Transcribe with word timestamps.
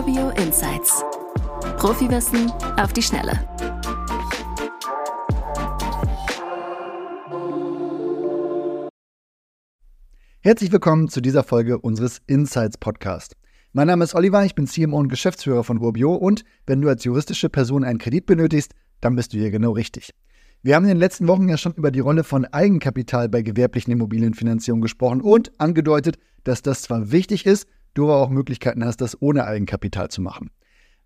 Urbio 0.00 0.30
Insights. 0.30 1.04
Profiwissen 1.76 2.50
auf 2.78 2.94
die 2.94 3.02
Schnelle. 3.02 3.32
Herzlich 10.40 10.72
willkommen 10.72 11.10
zu 11.10 11.20
dieser 11.20 11.44
Folge 11.44 11.78
unseres 11.78 12.22
Insights 12.26 12.78
Podcast. 12.78 13.36
Mein 13.74 13.88
Name 13.88 14.04
ist 14.04 14.14
Oliver, 14.14 14.42
ich 14.42 14.54
bin 14.54 14.66
CMO 14.66 14.96
und 14.96 15.08
Geschäftsführer 15.10 15.64
von 15.64 15.76
Urbio 15.76 16.14
und 16.14 16.44
wenn 16.66 16.80
du 16.80 16.88
als 16.88 17.04
juristische 17.04 17.50
Person 17.50 17.84
einen 17.84 17.98
Kredit 17.98 18.24
benötigst, 18.24 18.72
dann 19.02 19.16
bist 19.16 19.34
du 19.34 19.36
hier 19.36 19.50
genau 19.50 19.72
richtig. 19.72 20.14
Wir 20.62 20.76
haben 20.76 20.84
in 20.84 20.90
den 20.90 20.98
letzten 20.98 21.28
Wochen 21.28 21.46
ja 21.46 21.58
schon 21.58 21.74
über 21.74 21.90
die 21.90 22.00
Rolle 22.00 22.24
von 22.24 22.46
Eigenkapital 22.46 23.28
bei 23.28 23.42
gewerblichen 23.42 23.92
Immobilienfinanzierungen 23.92 24.80
gesprochen 24.80 25.20
und 25.20 25.52
angedeutet, 25.60 26.16
dass 26.44 26.62
das 26.62 26.80
zwar 26.80 27.12
wichtig 27.12 27.44
ist, 27.44 27.66
du 27.94 28.04
aber 28.04 28.16
auch 28.16 28.30
Möglichkeiten 28.30 28.84
hast, 28.84 29.00
das 29.00 29.20
ohne 29.20 29.44
Eigenkapital 29.44 30.08
zu 30.08 30.22
machen. 30.22 30.50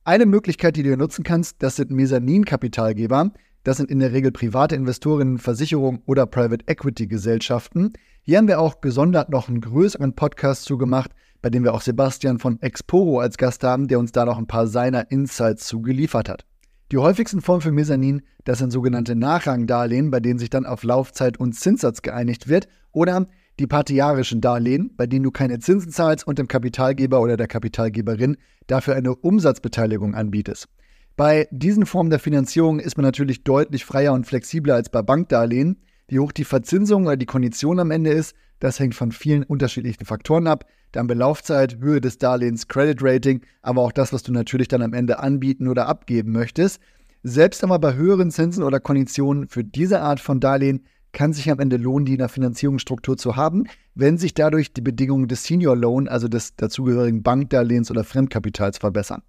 Eine 0.05 0.27
Möglichkeit, 0.27 0.77
die 0.77 0.83
du 0.83 0.97
nutzen 0.97 1.24
kannst, 1.24 1.62
das 1.62 1.77
sind 1.77 1.91
Mezzaninkapitalgeber. 1.91 3.33
Das 3.62 3.79
sind 3.79 3.91
in 3.91 4.01
der 4.01 4.12
Regel 4.12 4.33
private 4.33 4.74
Investorinnen, 4.77 5.38
Versicherungen 5.38 6.02
oder 6.05 6.27
Private 6.27 6.66
Equity 6.66 7.07
Gesellschaften. 7.07 7.95
Hier 8.20 8.37
haben 8.37 8.48
wir 8.48 8.60
auch 8.60 8.83
gesondert 8.83 9.30
noch 9.30 9.48
einen 9.48 9.62
größeren 9.62 10.15
Podcast 10.15 10.65
zugemacht, 10.65 11.12
bei 11.41 11.48
dem 11.48 11.65
wir 11.65 11.73
auch 11.73 11.80
Sebastian 11.80 12.38
von 12.38 12.60
Exporo 12.60 13.21
als 13.21 13.38
Gast 13.38 13.65
haben, 13.65 13.88
der 13.88 13.98
uns 13.98 14.12
da 14.12 14.27
noch 14.27 14.37
ein 14.37 14.46
paar 14.46 14.66
seiner 14.66 15.10
Insights 15.10 15.66
zugeliefert 15.66 16.29
hat. 16.29 16.45
Die 16.93 16.98
häufigsten 16.98 17.41
Formen 17.41 17.62
für 17.62 17.73
Mezzanin, 17.73 18.23
das 18.45 18.59
sind 18.59 18.71
sogenannte 18.71 19.16
Nachrangdarlehen, 19.16 20.10
bei 20.10 20.21
denen 20.21 20.38
sich 20.38 20.51
dann 20.51 20.66
auf 20.66 20.85
Laufzeit 20.85 21.38
und 21.38 21.55
Zinssatz 21.55 22.02
geeinigt 22.02 22.48
wird, 22.48 22.69
oder 22.93 23.27
die 23.59 23.67
partiarischen 23.67 24.41
Darlehen, 24.41 24.91
bei 24.97 25.07
denen 25.07 25.25
du 25.25 25.31
keine 25.31 25.59
Zinsen 25.59 25.93
zahlst 25.93 26.27
und 26.27 26.39
dem 26.39 26.49
Kapitalgeber 26.49 27.21
oder 27.21 27.37
der 27.37 27.47
Kapitalgeberin 27.47 28.37
dafür 28.67 28.97
eine 28.97 29.15
Umsatzbeteiligung 29.15 30.15
anbietest. 30.15 30.69
Bei 31.17 31.47
diesen 31.53 31.87
Formen 31.87 32.11
der 32.11 32.19
Finanzierung 32.19 32.80
ist 32.80 32.96
man 32.96 33.05
natürlich 33.05 33.45
deutlich 33.45 33.85
freier 33.85 34.13
und 34.13 34.27
flexibler 34.27 34.74
als 34.74 34.88
bei 34.88 35.02
Bankdarlehen. 35.02 35.80
Wie 36.09 36.19
hoch 36.19 36.33
die 36.33 36.45
Verzinsung 36.45 37.07
oder 37.07 37.16
die 37.16 37.27
Kondition 37.27 37.79
am 37.79 37.93
Ende 37.93 38.11
ist, 38.11 38.35
das 38.59 38.80
hängt 38.80 38.95
von 38.95 39.13
vielen 39.13 39.45
unterschiedlichen 39.45 40.05
Faktoren 40.05 40.49
ab. 40.49 40.65
Dann 40.91 41.07
Belaufzeit, 41.07 41.79
Höhe 41.79 42.01
des 42.01 42.18
Darlehens, 42.18 42.66
Credit 42.66 42.99
Rating, 43.01 43.43
aber 43.63 43.83
auch 43.83 43.93
das, 43.93 44.13
was 44.13 44.23
du 44.23 44.33
natürlich 44.33 44.68
dann 44.68 44.83
am 44.83 44.93
Ende 44.93 45.21
anbieten 45.21 45.68
oder 45.68 45.87
abgeben 45.87 46.33
möchtest. 46.33 46.80
Selbst 47.23 47.63
aber 47.65 47.79
bei 47.79 47.95
höheren 47.95 48.30
Zinsen 48.30 48.63
oder 48.63 48.80
Konditionen 48.80 49.49
für 49.49 49.65
diese 49.65 50.01
Art 50.01 50.21
von 50.21 50.41
Darlehen 50.41 50.85
kann 51.15 51.32
sich 51.32 51.51
am 51.51 51.60
Ende 51.60 51.79
lohnen, 51.79 52.04
die 52.04 52.12
in 52.12 52.18
der 52.18 52.29
Finanzierungsstruktur 52.29 53.16
zu 53.16 53.37
haben, 53.37 53.65
wenn 53.95 54.18
sich 54.18 54.34
dadurch 54.34 54.74
die 54.74 54.82
Bedingungen 54.82 55.29
des 55.29 55.45
Senior 55.45 55.76
Loan, 55.76 56.09
also 56.09 56.29
des 56.29 56.56
dazugehörigen 56.56 57.23
Bankdarlehens 57.23 57.90
oder 57.90 58.04
Fremdkapitals 58.04 58.76
verbessern. 58.76 59.23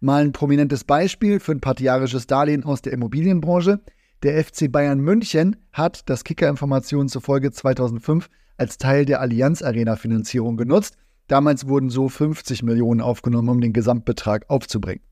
Mal 0.00 0.24
ein 0.24 0.32
prominentes 0.32 0.84
Beispiel 0.84 1.40
für 1.40 1.52
ein 1.52 1.60
partiarisches 1.60 2.26
Darlehen 2.26 2.64
aus 2.64 2.80
der 2.80 2.92
Immobilienbranche. 2.92 3.80
Der 4.22 4.42
FC 4.42 4.70
Bayern 4.70 5.00
München 5.00 5.56
hat 5.72 6.08
das 6.08 6.24
Kicker-Informationen 6.24 7.08
zufolge 7.08 7.52
2005 7.52 8.30
als 8.56 8.78
Teil 8.78 9.04
der 9.04 9.20
Allianz 9.20 9.62
Arena 9.62 9.96
Finanzierung 9.96 10.56
genutzt. 10.56 10.96
Damals 11.26 11.68
wurden 11.68 11.90
so 11.90 12.08
50 12.08 12.62
Millionen 12.62 13.00
aufgenommen, 13.00 13.48
um 13.48 13.60
den 13.60 13.72
Gesamtbetrag 13.72 14.48
aufzubringen. 14.48 15.02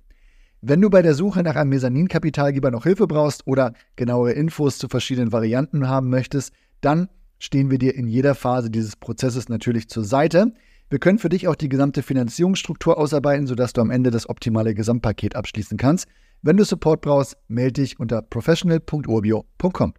Wenn 0.65 0.81
du 0.81 0.91
bei 0.91 1.03
der 1.03 1.15
Suche 1.15 1.43
nach 1.43 1.57
einem 1.57 1.71
Mezzaninkapitalgeber 1.71 2.71
noch 2.71 2.85
Hilfe 2.85 3.09
brauchst 3.09 3.49
oder 3.49 3.73
genauere 3.97 4.31
Infos 4.31 4.79
zu 4.79 4.87
verschiedenen 4.89 5.33
Varianten 5.33 5.89
haben 5.89 6.09
möchtest, 6.09 6.53
dann 6.81 7.09
stehen 7.41 7.69
wir 7.69 7.79
dir 7.79 7.97
in 7.97 8.07
jeder 8.07 8.37
Phase 8.37 8.71
dieses 8.71 8.95
Prozesses 8.95 9.49
natürlich 9.49 9.89
zur 9.89 10.05
Seite. 10.05 10.53
Wir 10.89 11.01
können 11.01 11.19
für 11.19 11.31
dich 11.31 11.49
auch 11.49 11.57
die 11.57 11.69
gesamte 11.69 12.05
Finanzierungsstruktur 12.05 12.97
ausarbeiten, 12.97 13.49
sodass 13.49 13.73
du 13.73 13.81
am 13.81 13.91
Ende 13.91 14.13
das 14.13 14.29
optimale 14.29 14.73
Gesamtpaket 14.73 15.35
abschließen 15.35 15.79
kannst. 15.79 16.07
Wenn 16.43 16.57
du 16.57 16.65
Support 16.65 17.01
brauchst, 17.01 17.39
melde 17.49 17.83
dich 17.83 17.99
unter 17.99 18.23
professional.urbio.com. 18.23 19.95